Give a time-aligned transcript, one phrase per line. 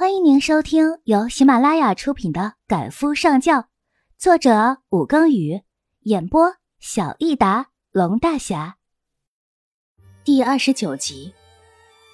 [0.00, 3.58] 欢迎您收听由喜马拉雅出品的《赶夫上轿》，
[4.16, 5.60] 作者武庚宇，
[6.04, 8.76] 演播小益达龙大侠。
[10.24, 11.34] 第二十九集，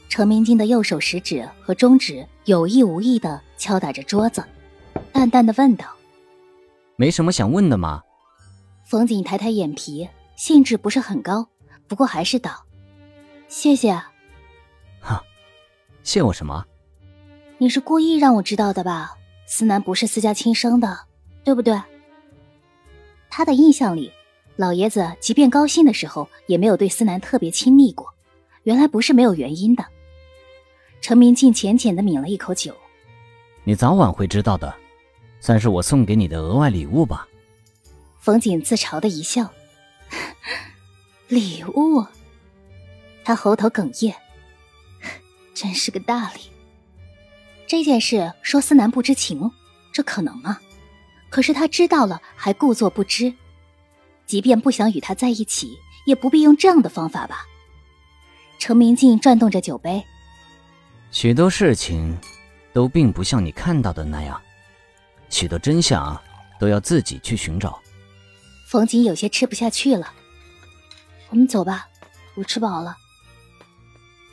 [0.09, 4.45] 程明金的右手食指和中指有意无意的敲打着桌子，
[5.12, 5.87] 淡淡的问道
[6.98, 8.03] ：“没什么想问的吗？”
[8.84, 11.48] 冯景抬抬眼皮，兴致不是很高，
[11.87, 12.66] 不过还是道
[13.46, 13.93] ：“谢谢。”
[15.00, 15.23] 哈，
[16.03, 16.66] 谢我什么？
[17.59, 19.16] 你是故意让我知道的吧？
[19.46, 20.98] 思南不是思家亲生的，
[21.42, 21.80] 对不对？
[23.30, 24.12] 他的印象里，
[24.56, 28.12] 老爷子即便高兴的时候，也没有对思南特别亲密过。
[28.65, 29.84] 原来不是没有原因的。
[31.01, 32.77] 程明静浅浅的抿了一口酒，
[33.65, 34.74] 你早晚会知道的，
[35.41, 37.27] 算是我送给你的额外礼物吧。
[38.18, 39.48] 冯景自嘲的一笑，
[41.29, 42.04] 礼物？
[43.24, 44.15] 他喉头哽咽，
[45.54, 46.41] 真是个大礼。
[47.66, 49.51] 这件事说思南不知情，
[49.93, 50.59] 这可能吗？
[51.29, 53.35] 可是他知道了，还故作不知，
[54.24, 57.45] 即便不想与他在一起，也不必用这样的方法吧？
[58.59, 60.02] 程明静转动着酒杯，
[61.10, 62.16] 许多事情
[62.73, 64.41] 都并不像你看到的那样，
[65.28, 66.19] 许多真相
[66.60, 67.78] 都要自己去寻找。
[68.69, 70.12] 冯景有些吃不下去了，
[71.31, 71.88] 我们走吧，
[72.37, 72.97] 我吃饱了。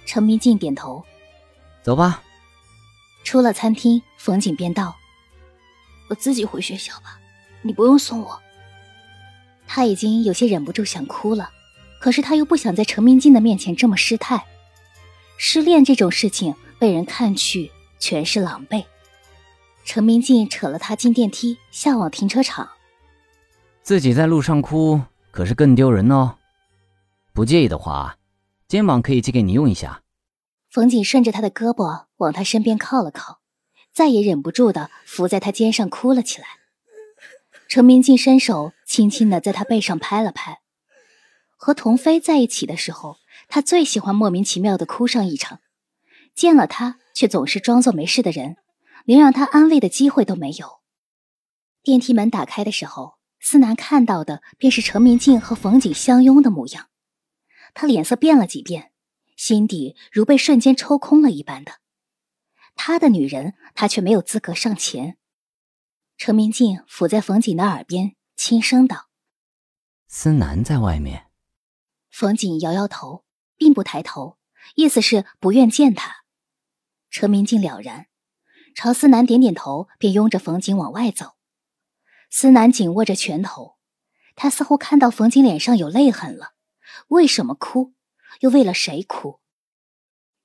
[0.06, 1.04] 程明静点头，
[1.82, 2.22] 走吧。
[3.24, 4.96] 出了餐厅，冯景便道
[6.10, 7.20] ：“我自己回学校吧，
[7.62, 8.40] 你不用送我。”
[9.66, 11.50] 他已经有些忍不住想哭了，
[12.00, 14.46] 可是他又不想在程明静的面前这么失态。
[15.38, 18.84] 失恋这种事情被人看去全是狼狈。
[19.84, 22.70] 程明静扯了他进电梯，下往停车场。
[23.82, 25.02] 自己在路上哭
[25.32, 26.36] 可是更丢人哦。
[27.34, 28.16] 不介意的话，
[28.68, 30.03] 肩膀可以借给你用一下。
[30.74, 33.42] 冯景顺着他的胳膊往他身边靠了靠，
[33.94, 36.48] 再也忍不住的伏在他肩上哭了起来。
[37.68, 40.62] 程明静伸手轻轻的在他背上拍了拍。
[41.56, 43.18] 和童飞在一起的时候，
[43.48, 45.60] 他最喜欢莫名其妙的哭上一场，
[46.34, 48.58] 见了他却总是装作没事的人，
[49.06, 50.80] 连让他安慰的机会都没有。
[51.84, 56.88] 电梯门打开的时候，思南看到的便是程明静和冯景相拥的模样，
[57.76, 58.90] 他脸色变了几变。
[59.46, 61.74] 心底如被瞬间抽空了一般的，
[62.76, 65.18] 他的女人，他却没有资格上前。
[66.16, 69.10] 程明静伏在冯景的耳边，轻声道
[70.08, 71.28] ：“思南在外面。”
[72.10, 73.26] 冯景摇摇头，
[73.58, 74.38] 并不抬头，
[74.76, 76.24] 意思是不愿见他。
[77.10, 78.08] 程明静了然，
[78.74, 81.34] 朝思南点点头，便拥着冯景往外走。
[82.30, 83.76] 思南紧握着拳头，
[84.38, 86.54] 他似乎看到冯景脸上有泪痕了，
[87.10, 87.94] 为什么哭？
[88.42, 89.40] 又为了谁哭？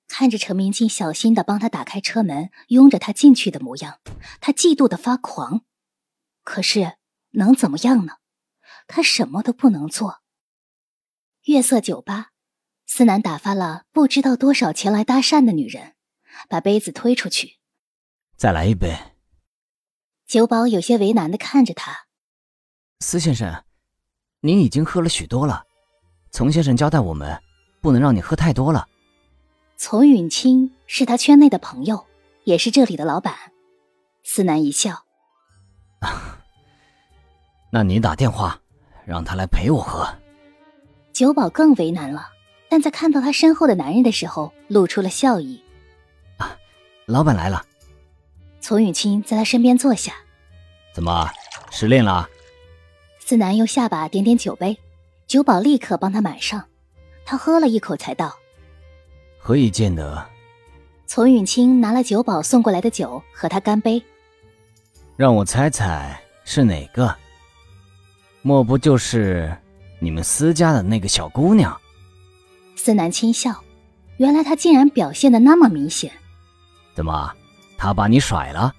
[0.07, 4.01] 看着陈明静小心的帮他打开车门，拥着他进去的模样，
[4.41, 5.65] 他嫉妒的发狂。
[6.43, 6.97] 可是
[7.33, 8.15] 能怎么样呢？
[8.87, 10.23] 他什么都不能做。
[11.45, 12.31] 月色酒吧，
[12.87, 15.95] 思南打发了不知道多少前来搭讪的女人，
[16.49, 17.59] 把杯子推出去。
[18.37, 18.97] 再来一杯。
[20.27, 22.07] 酒保有些为难的看着他。
[23.01, 23.65] 司先生，
[24.41, 25.65] 您已经喝了许多了。
[26.31, 27.39] 丛先生交代我们。
[27.81, 28.87] 不能让你喝太多了。
[29.77, 32.07] 丛允清是他圈内的朋友，
[32.45, 33.35] 也是这里的老板。
[34.25, 35.05] 思南一笑
[37.71, 38.61] ：“那你打电话
[39.05, 40.09] 让他来陪我喝。”
[41.13, 42.29] 酒保更为难了，
[42.69, 45.63] 但在看到他身后的男人的时候，露出了笑意。
[46.39, 46.57] “啊，
[47.07, 47.65] 老板来了。”
[48.61, 50.13] 丛允清在他身边坐下。
[50.93, 51.31] “怎么
[51.71, 52.29] 失恋了？”
[53.21, 54.79] 思南用下巴点点酒杯，
[55.27, 56.65] 酒保立刻帮他满上。
[57.31, 58.35] 他喝了一口，才道
[59.37, 60.27] ：“何以见得？”
[61.07, 64.03] 丛允清拿了酒保送过来的酒，和他干杯。
[65.15, 67.15] 让我猜猜是哪个？
[68.41, 69.55] 莫不就是
[69.99, 71.79] 你们私家的那个小姑娘？
[72.77, 73.63] 司南轻笑，
[74.17, 76.11] 原来他竟然表现的那么明显。
[76.95, 77.31] 怎么，
[77.77, 78.75] 他把你甩了？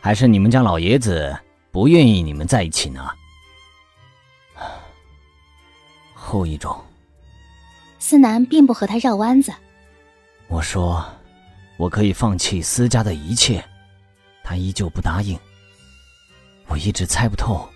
[0.00, 1.38] 还是你们家老爷子
[1.70, 3.08] 不愿意你们在一起呢？
[6.14, 6.76] 后一种。
[8.06, 9.50] 思南并不和他绕弯子。
[10.48, 11.02] 我说，
[11.78, 13.64] 我可以放弃思家的一切，
[14.42, 15.38] 他依旧不答应。
[16.66, 17.66] 我一直猜不透，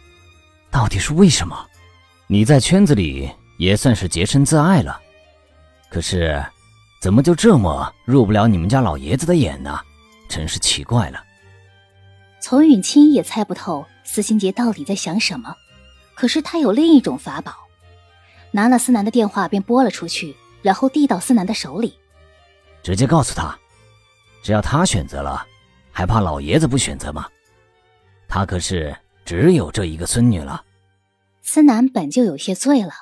[0.71, 1.67] 到底是为什么？
[2.27, 5.01] 你在圈子里也算是洁身自爱了，
[5.89, 6.45] 可是，
[7.01, 9.81] 怎么就这么入不了你们家老爷子的眼呢？
[10.29, 11.25] 真是奇怪了。
[12.43, 15.57] 丛允清也猜不透司心杰到底在想什么，
[16.15, 17.68] 可是他有另一种法宝。
[18.53, 21.99] 拿了思南的电话，便拨了出去，然后递到思南的手里。
[22.83, 23.59] 直接告诉他，
[24.43, 25.47] 只要他选择了，
[25.91, 27.29] 还怕老爷子不选择吗？
[28.29, 30.65] 他可是只有这一个孙女了。
[31.43, 32.93] 思南本就有些醉了，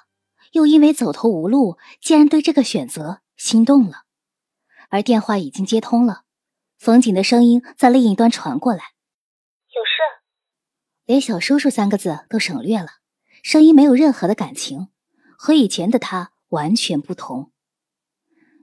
[0.52, 4.04] 又因为走投无路，竟然对这个选择心动了。
[4.88, 6.22] 而电话已经接通了，
[6.78, 8.78] 冯景的声音在另一端传过来
[9.74, 10.22] ：“有事。”
[11.04, 12.88] 连“小叔叔”三个字都省略了，
[13.42, 14.88] 声音没有任何的感情，
[15.38, 17.52] 和以前的他完全不同。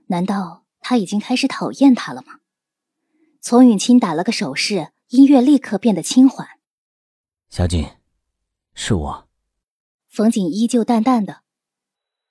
[0.08, 2.40] 难道他已经开始讨厌他了吗？
[3.40, 6.48] 丛允清打了个手势，音乐立刻变得轻缓。
[7.48, 7.96] 小景，
[8.74, 9.28] 是我。
[10.08, 11.42] 冯景依旧淡淡的。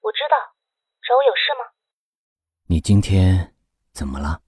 [0.02, 0.36] 我知道，
[1.02, 1.74] 找我有事吗？
[2.68, 3.54] 你今天
[3.92, 4.42] 怎么了？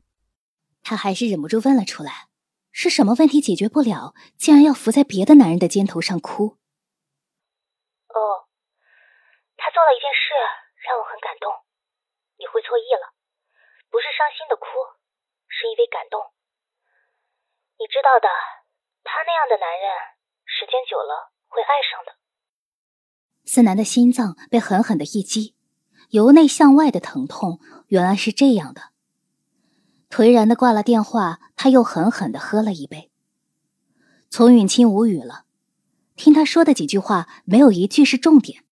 [0.82, 2.30] 他还是忍不住问了出来。
[2.78, 6.58] 是什么问题解决不了，竟然要伏在别的男人的肩头上哭？
[8.10, 8.52] 哦，
[9.56, 10.31] 他做了一件事，
[10.88, 11.51] 让我很感动。
[12.39, 13.12] 你会错意了，
[13.92, 14.63] 不是伤心的哭，
[15.51, 16.31] 是因为感动。
[17.75, 18.31] 你知道的，
[19.04, 19.92] 他那样的男人，
[20.48, 22.16] 时间久了会爱上的。
[23.44, 25.57] 思南的心脏被狠狠的一击，
[26.12, 28.95] 由内向外的疼痛原来是这样的。
[30.10, 33.12] 颓然的挂了电话，他又狠狠的喝了一杯。
[34.30, 35.44] 丛允清无语了，
[36.16, 38.63] 听他说的几句话，没有一句是重点。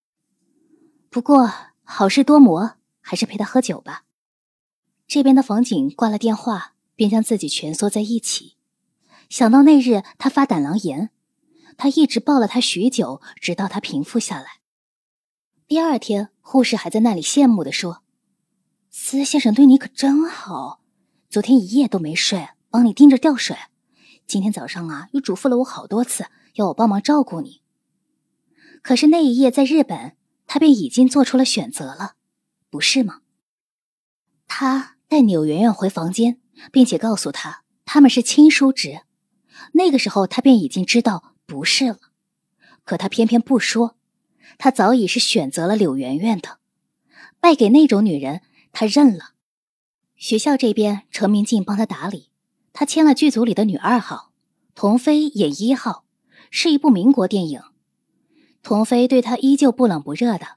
[1.13, 4.05] 不过好事多磨，还是陪他喝酒吧。
[5.05, 8.55] 这边的冯景挂了电话，便将自己蜷缩在一起。
[9.29, 11.11] 想到那日他发胆囊炎，
[11.77, 14.61] 他一直抱了他许久，直到他平复下来。
[15.67, 18.01] 第二天，护士还在那里羡慕的说
[18.89, 20.81] ：“司先生对你可真好，
[21.29, 23.55] 昨天一夜都没睡，帮你盯着吊水。
[24.25, 26.25] 今天早上啊，又嘱咐了我好多次，
[26.55, 27.61] 要我帮忙照顾你。
[28.81, 30.17] 可是那一夜在日本，
[30.53, 32.13] 他便已经做出了选择了，
[32.69, 33.21] 不是吗？”
[34.45, 36.39] 他带柳媛媛回房间，
[36.71, 39.01] 并且告诉他他们是亲叔侄。
[39.71, 41.97] 那个时候，他便已经知道不是了，
[42.83, 43.97] 可他偏偏不说。
[44.59, 46.59] 他早已是选择了柳媛媛的，
[47.39, 48.41] 败给那种女人，
[48.71, 49.31] 他认了。
[50.15, 52.29] 学校这边，程明静帮他打理，
[52.73, 54.31] 他签了剧组里的女二号，
[54.75, 56.05] 童飞演一号，
[56.51, 57.59] 是一部民国电影。
[58.63, 60.55] 童飞对他依旧不冷不热的，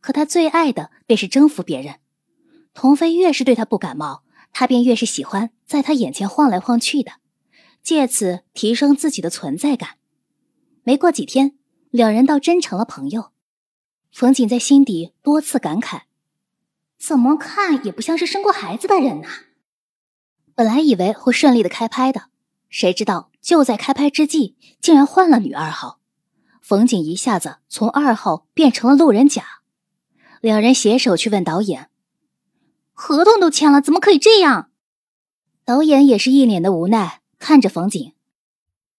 [0.00, 1.96] 可他最爱的便是征服别人。
[2.72, 7.14] 童飞越是对他不感冒，他便越是喜欢在他眼前晃来晃去的。
[7.82, 9.96] 借此提升自己的存在感。
[10.84, 11.56] 没过几天，
[11.90, 13.32] 两人倒真成了朋友。
[14.12, 16.02] 冯景在心底多次感慨：
[16.98, 19.28] 怎么看也不像是生过孩子的人呐。
[20.54, 22.24] 本来以为会顺利的开拍的，
[22.68, 25.99] 谁知道就在开拍之际，竟然换了女二号。
[26.60, 29.60] 冯景一下子从二号变成了路人甲。
[30.40, 31.90] 两人携手去问导演：
[32.92, 34.70] 合同都签了，怎么可以这样？
[35.64, 37.20] 导演也是一脸的无奈。
[37.38, 38.12] 看着冯景，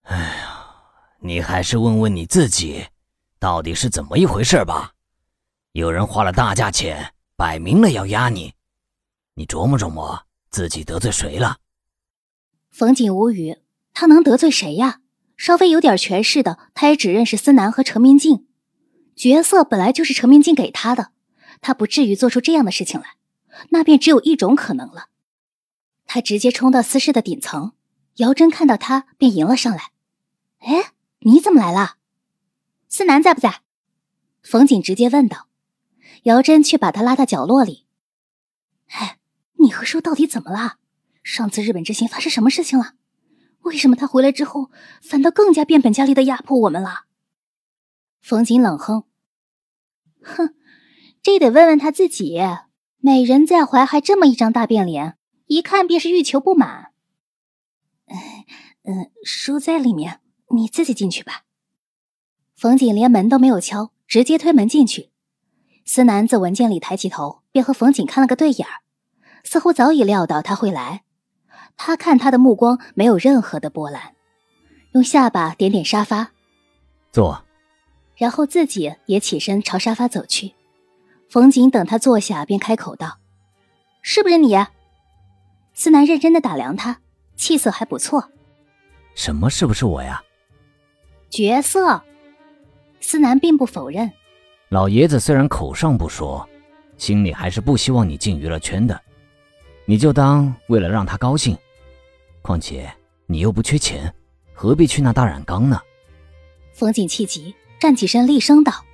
[0.02, 0.76] 哎呀，
[1.20, 2.88] 你还是问问你自己，
[3.38, 4.94] 到底是怎么一回事吧？
[5.74, 8.56] 有人花了大价钱，摆明了要压你，
[9.36, 11.58] 你琢磨琢磨自己得罪谁了？
[12.72, 13.60] 冯景无语，
[13.94, 15.01] 他能得罪谁呀？
[15.42, 18.46] 稍微有点权势的，他也只认识思南和程明静，
[19.16, 21.14] 角色本来就是程明静给他的，
[21.62, 23.16] 他不至于做出这样的事情来，
[23.70, 25.08] 那便只有一种可能了，
[26.06, 27.74] 他直接冲到司室的顶层。
[28.18, 29.90] 姚真看到他，便迎了上来。
[30.62, 31.96] “哎，你怎么来了？
[32.88, 33.62] 思南在不在？”
[34.44, 35.48] 冯景直接问道。
[36.24, 37.88] 姚真却把他拉到角落里。
[38.94, 39.18] “哎，
[39.54, 40.76] 你和叔到底怎么了？
[41.24, 42.94] 上次日本之行发生什么事情了？
[43.62, 47.06] 为什么他回来之后，反倒更加变本加厉的压迫我们了？”
[48.22, 49.04] 冯景冷哼
[50.22, 50.56] ：“哼，
[51.22, 52.40] 这得问问他自己。
[52.98, 56.92] 美人在怀，还这么一张大变脸，一看便是欲求不满。”
[58.84, 61.44] 嗯，书在里面，你自己进去吧。
[62.56, 65.10] 冯景连门都没有敲，直接推门进去。
[65.86, 68.82] 思南自文件里抬起头，便和冯景看了个对眼儿，
[69.44, 71.04] 似乎早已料到他会来。
[71.78, 74.14] 他看他的目光没有任何的波澜，
[74.94, 76.32] 用下巴点点沙发，
[77.12, 77.44] 坐。
[78.16, 80.54] 然后自己也起身朝沙发走去。
[81.30, 83.18] 冯景等他坐下，便开口道
[84.04, 84.56] ：“是不是你？”
[85.74, 87.00] 思南认真的打量他。
[87.38, 88.30] 气色还不错，
[89.16, 90.22] 什么是不是我呀？
[91.32, 92.00] 角色，
[93.00, 94.12] 思南并不否认。
[94.70, 96.48] 老爷子虽然口上不说，
[96.98, 99.02] 心里还是不希望你进娱乐圈的。
[99.86, 101.58] 你就当为了让他高兴。
[102.42, 102.92] 况且
[103.26, 104.14] 你又不缺钱，
[104.54, 105.82] 何必去那大染缸呢？
[106.74, 108.86] 冯景气急，站起身厉声道：“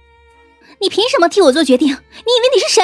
[0.82, 1.88] 你凭什么替我做决定？
[1.88, 2.84] 你以为你是谁？”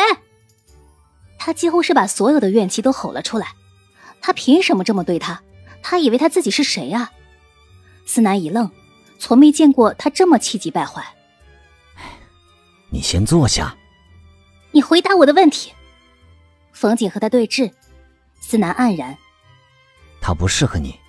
[1.38, 3.48] 他几乎是把所有的怨气都吼了出来。
[4.22, 5.42] 他凭什么这么对他？
[5.82, 7.12] 他以为他自己是谁啊？
[8.06, 8.72] 思南一愣，
[9.20, 11.04] 从没见过他这么气急败坏。
[12.90, 13.76] 你先坐下。
[14.72, 15.74] 你回答我的问题。
[16.72, 17.72] 冯景和他对峙，
[18.44, 19.18] 思南黯然。
[20.22, 21.00] 他不适合你，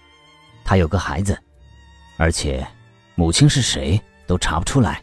[0.65, 1.37] 他有个孩子，
[2.17, 2.67] 而且
[3.17, 5.03] 母亲是谁都查不出来。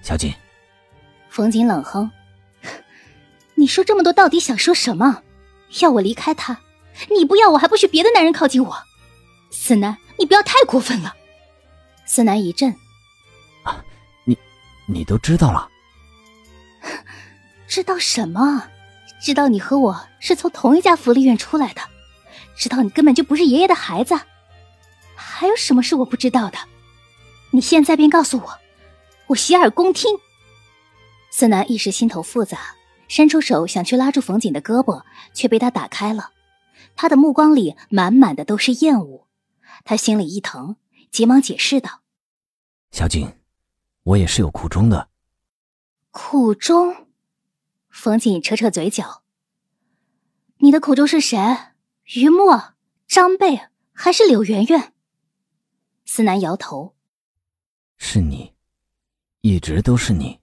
[0.00, 0.32] 小锦。
[1.28, 2.08] 冯锦冷哼
[3.56, 5.22] ：“你说这么多，到底想说什么？
[5.80, 6.60] 要我离开他？
[7.10, 8.76] 你不要我，还不许别的男人靠近我？
[9.50, 11.14] 思南，你不要太过分了。”
[12.06, 12.70] 思南一震
[13.64, 13.84] ：“啊，
[14.24, 14.38] 你，
[14.86, 15.68] 你都知道了？
[17.66, 18.68] 知道什么？
[19.24, 21.80] 知道你和我是从同一家福利院出来的？
[22.54, 24.14] 知道你根本就不是爷爷的孩子？
[25.16, 26.58] 还有什么是我不知道的？
[27.50, 28.58] 你现在便告诉我，
[29.28, 30.14] 我洗耳恭听。”
[31.32, 32.76] 思南一时心头复杂，
[33.08, 35.02] 伸出手想去拉住冯锦的胳膊，
[35.32, 36.32] 却被他打开了。
[36.94, 39.26] 他的目光里满满的都是厌恶，
[39.84, 40.76] 他心里一疼，
[41.10, 42.02] 急忙解释道
[42.92, 43.32] ：“小景，
[44.02, 45.08] 我也是有苦衷的。”
[46.12, 47.03] 苦衷？
[47.94, 49.22] 冯锦扯扯嘴角
[50.58, 51.38] ：“你的口中是谁？
[52.16, 52.74] 于墨、
[53.06, 54.92] 张贝还是柳媛媛？”
[56.04, 56.96] 思南摇头
[57.96, 58.52] ：“是你，
[59.42, 60.40] 一直都是你。”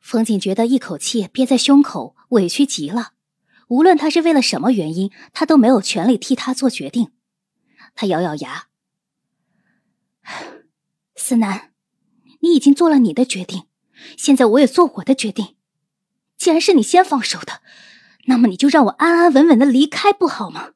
[0.00, 3.12] 冯景觉得一口气憋在胸口，委屈极了。
[3.68, 7.12] 无论他是为了什么原因，他都没有权利替他做决定。
[7.94, 8.68] 他咬咬牙
[11.14, 11.74] ：“思南，
[12.40, 13.66] 你已经做了你的决定，
[14.16, 15.56] 现在我也做我的决定。
[16.42, 17.62] 既然是你先放手的，
[18.24, 20.72] 那么你就让我安安稳稳的离开，不好吗？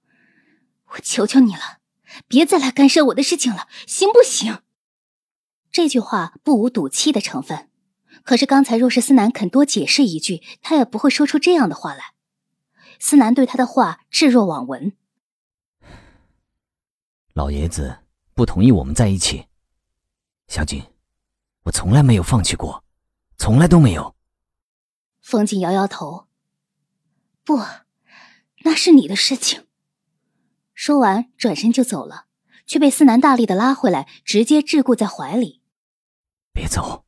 [0.90, 1.78] 我求求你了，
[2.28, 4.60] 别再来干涉我的事情了，行不行？”
[5.72, 7.68] 这句话不无赌气的成分。
[8.22, 12.14] 可是刚才若是思南肯多解释一句，他也不会说出这样的话来。
[13.00, 14.92] 思南对他的话置若罔闻。
[17.34, 17.98] 老爷子
[18.34, 19.46] 不同意我们在一起。
[20.46, 20.80] 小景，
[21.64, 22.84] 我从来没有放弃过，
[23.36, 24.15] 从来都没有。
[25.26, 26.28] 风景摇摇头。
[27.42, 27.60] 不，
[28.62, 29.66] 那是你的事情。
[30.72, 32.26] 说完，转身就走了，
[32.64, 35.62] 却被思南大力的拉回来，直接桎梏在怀里。
[36.52, 37.06] 别走。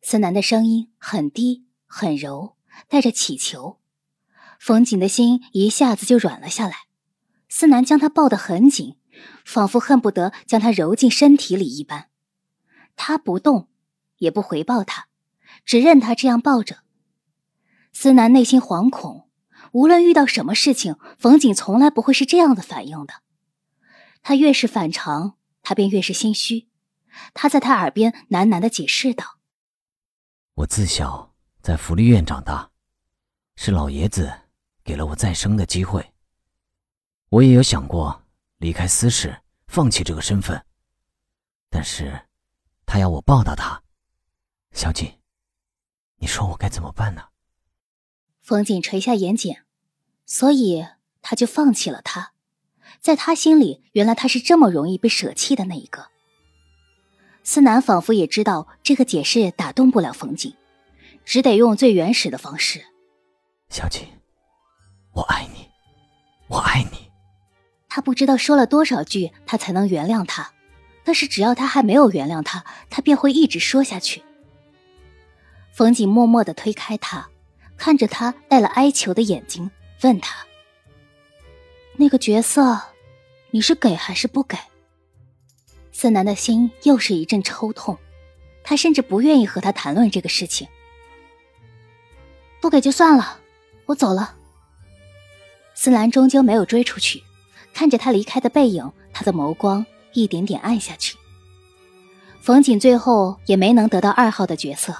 [0.00, 3.80] 思南的声音很低很柔，带着乞求。
[4.60, 6.86] 冯锦的心一下子就软了下来。
[7.48, 8.96] 思南将他抱得很紧，
[9.44, 12.10] 仿佛恨不得将他揉进身体里一般。
[12.94, 13.68] 他不动，
[14.18, 15.08] 也不回报他，
[15.64, 16.84] 只任他这样抱着。
[17.92, 19.28] 思南内心惶恐，
[19.72, 23.22] 无论遇到什么事情，冯景从来不会是这样的反应的。
[24.22, 26.68] 他越是反常，他便越是心虚。
[27.34, 29.38] 他在他耳边喃喃的解释道。
[30.54, 32.70] 我自小在福利院长大，
[33.56, 34.32] 是老爷子
[34.84, 36.12] 给了我再生的机会。
[37.30, 38.24] 我也有想过
[38.58, 40.64] 离开私事，放弃这个身份，
[41.68, 42.28] 但是，
[42.86, 43.82] 他要我报答他。
[44.72, 45.20] 小锦，
[46.16, 47.29] 你说我该怎么办呢？
[48.50, 49.58] 冯锦垂下眼睑，
[50.26, 50.84] 所以
[51.22, 52.32] 他就放弃了他。
[53.00, 56.08] 在他心里，原来他是这么容易被舍弃的那一个。
[57.44, 60.52] 思南仿佛也知道这个解释打动不了冯景，
[61.24, 62.84] 只得用最原始的方式
[63.70, 64.02] ：“小锦，
[65.12, 65.68] 我爱你，
[66.48, 67.08] 我爱你。”
[67.88, 70.52] 他不知道说了多少句，他才能原谅他，
[71.04, 74.24] 但是只要他还没有原谅他，他便会一直说下去。
[75.72, 77.30] 冯景默默的推开他，
[77.80, 79.70] 看着他带了哀求的眼睛，
[80.02, 80.44] 问他
[81.96, 82.78] ：“那个角色，
[83.52, 84.58] 你是给还是不给？”
[85.90, 87.96] 思南的心又是一阵抽痛，
[88.62, 90.68] 他甚至不愿意和他谈论这个事情。
[92.60, 93.40] 不给就算了，
[93.86, 94.36] 我走了。
[95.74, 97.24] 思南终究没有追出去，
[97.72, 101.16] 看着他离开的背影，他的眸光一点点暗下去。
[102.42, 104.94] 冯锦最后也没能得到二号的角色，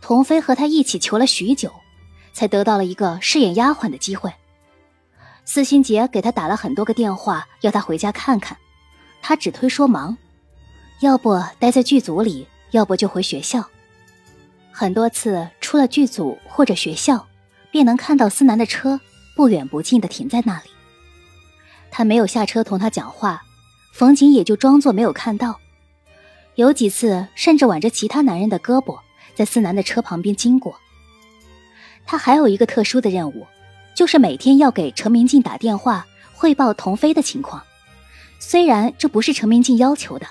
[0.00, 1.72] 童飞和他一起求了许久，
[2.40, 4.32] 才得到了一个饰演丫鬟的机会。
[5.44, 8.56] 司心杰给他打了很多个电话，要他回家看看。
[9.20, 10.16] 他只推说忙，
[11.00, 13.68] 要不待在剧组里，要不就回学校。
[14.72, 17.26] 很多次出了剧组或者学校，
[17.70, 18.98] 便能看到思南的车
[19.36, 20.70] 不远不近的停在那里。
[21.90, 23.42] 他没有下车同他讲话，
[23.92, 25.60] 冯景也就装作没有看到。
[26.54, 28.98] 有几次甚至挽着其他男人的胳膊，
[29.34, 30.80] 在思南的车旁边经过。
[32.10, 33.46] 他还有一个特殊的任务，
[33.94, 37.62] 就是每天要给程明静打电话汇报童飞的情况。
[38.40, 40.26] 虽然这不是程明静要求的，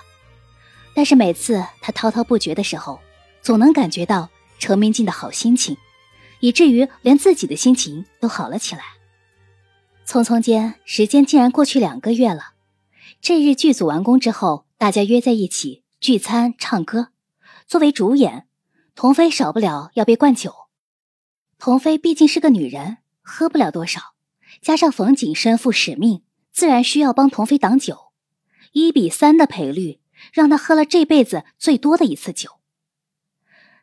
[0.94, 3.00] 但是每次他滔滔不绝的时候，
[3.42, 4.28] 总能感觉到
[4.60, 5.78] 程明静的好心情，
[6.42, 8.82] 以至于连自己的心情都好了起来。
[10.06, 12.56] 匆匆间，时间竟然过去两个月了。
[13.22, 17.14] 这日剧组完工之后，大家约在一起聚餐、唱歌。
[17.66, 18.48] 作为主演，
[18.96, 20.54] 童飞少不了要被灌酒。
[21.60, 24.16] 童飞毕竟是个女人，喝不了多少，
[24.62, 26.24] 加上冯景身负使命，
[26.54, 28.14] 自然需要帮童飞挡酒。
[28.72, 30.00] 一比三的赔率，
[30.32, 32.62] 让他喝了这辈子最多的一次酒。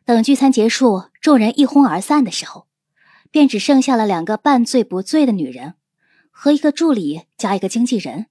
[0.05, 2.67] 等聚餐结束，众人一哄而散的时候，
[3.29, 5.75] 便只剩下了两个半醉不醉的女人。
[6.31, 8.27] 和一个助理加一个经纪人，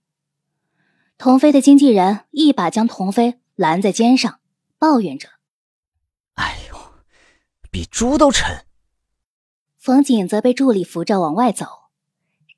[1.18, 4.40] 童飞的经纪人一把将童飞拦在肩上，
[4.78, 5.28] 抱怨着
[6.34, 6.76] ：“哎呦，
[7.70, 8.64] 比猪都沉。”
[9.86, 11.68] 冯瑾则被助理扶着往外走。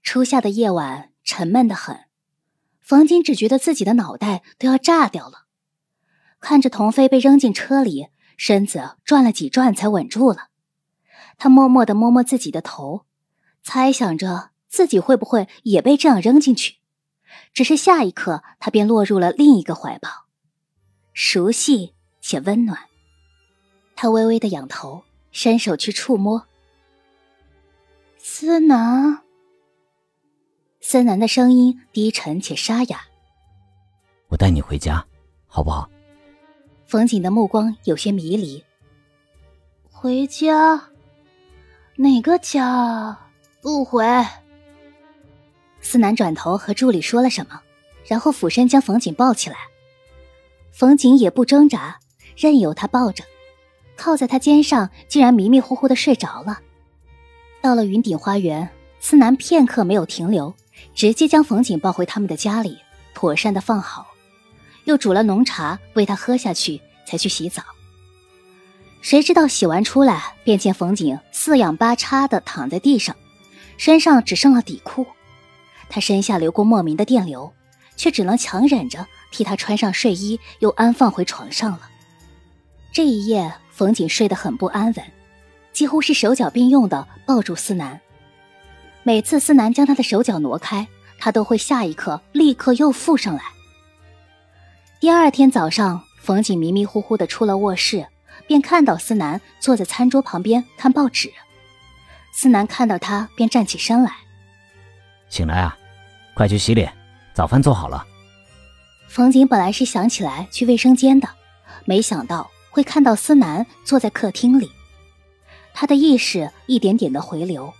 [0.03, 2.07] 初夏的夜晚沉闷的很，
[2.81, 5.45] 冯瑾只觉得自己的脑袋都要炸掉了。
[6.41, 8.07] 看着童飞被扔进车里，
[8.39, 10.49] 身子转了几转才稳住了。
[11.37, 13.05] 他默默的摸摸自己的头，
[13.63, 14.53] 猜想着。
[14.71, 16.77] 自己会不会也被这样扔进去？
[17.53, 20.09] 只是下一刻，他便落入了另一个怀抱，
[21.13, 21.93] 熟悉
[22.23, 22.79] 且温暖。
[23.95, 26.47] 他微微的仰头，伸手去触摸。
[28.21, 29.23] 思南，
[30.81, 33.01] 思南的声音低沉且沙哑。
[34.29, 35.05] 我带你回家，
[35.47, 35.89] 好不好？
[36.85, 38.65] 冯景的目光有些迷离。
[39.89, 40.91] 回家？
[41.97, 43.17] 哪个家？
[43.63, 44.05] 不回。
[45.81, 47.63] 思南转头和助理说了什么，
[48.05, 49.57] 然后俯身将冯景抱起来。
[50.73, 52.01] 冯景也不挣扎，
[52.37, 53.23] 任由他抱着，
[53.97, 56.63] 靠在他肩上，竟然迷迷糊糊的睡着了。
[57.61, 58.69] 到了云顶花园，
[59.01, 60.55] 思南片刻没有停留，
[60.95, 62.79] 直接将冯景抱回他们的家里，
[63.15, 64.07] 妥善的放好，
[64.85, 67.63] 又煮了浓茶喂他喝下去，才去洗澡。
[69.01, 73.15] 谁知道洗完出来，便见冯景四仰八叉的躺在地上，
[73.77, 75.07] 身上只剩了底裤。
[75.89, 77.53] 他身下流过莫名的电流，
[77.97, 81.89] 却只能强忍着替他穿上睡衣，又安放回床上了。
[82.93, 85.05] 这一夜，冯景睡得很不安稳，
[85.79, 88.01] 几乎是手脚并用的抱住思南。
[89.05, 90.89] 每次思南将他的手脚挪开，
[91.21, 93.43] 他都会下一刻立刻又附上来。
[94.99, 98.05] 第二天早上，冯景迷迷糊糊的出了卧室，
[98.49, 101.33] 便看到思南坐在餐桌旁边看报纸。
[102.33, 104.11] 思南看到他，便站起身来。
[105.29, 105.79] 醒来啊，
[106.35, 106.93] 快去洗脸，
[107.33, 108.05] 早饭做好了。
[109.09, 111.29] 冯景本来是想起来去卫生间的，
[111.85, 114.69] 没想到会看到思南坐在客厅里，
[115.81, 117.73] 他的意识一点点的回流。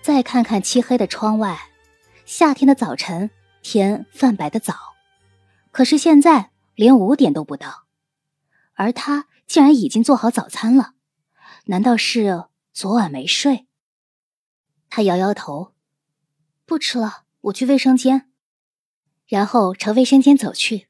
[0.00, 1.68] 再看看漆黑的窗外，
[2.24, 3.28] 夏天的早晨，
[3.60, 4.74] 天泛白的早，
[5.70, 7.84] 可是现在连五点都不到，
[8.72, 10.94] 而他竟然已经做好早餐了，
[11.66, 13.66] 难道是昨晚没睡？
[14.88, 15.74] 他摇摇头。
[16.64, 18.30] 不吃了，我去卫生间。
[19.26, 20.88] 然后朝卫生间走去。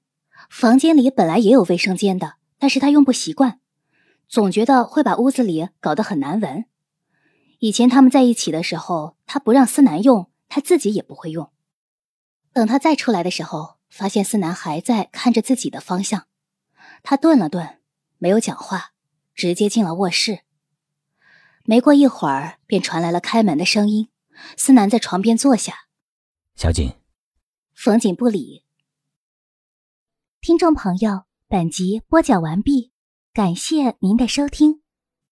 [0.48, 3.58] 房间里本来也有卫生间的，但是他用不习惯，
[4.28, 6.64] 总觉得会把屋子里搞得很难闻。
[7.60, 11.50] 以前他们在一起的时候，他不让思南用，他自己也不会用。
[12.52, 16.26] 等他再出来的时候，发现思南还在看着自己的方向。
[17.02, 17.80] 他顿了顿，
[18.18, 18.92] 没有讲话，
[19.34, 20.40] 直接进了卧室。
[21.64, 24.10] 没过一会儿，便传来了开门的声音。
[24.56, 25.86] 思南在床边坐下，
[26.56, 26.92] 小景。
[27.72, 28.64] 冯景不理。
[30.40, 32.92] 听众朋友，本集播讲完毕，
[33.34, 34.83] 感谢您的收听。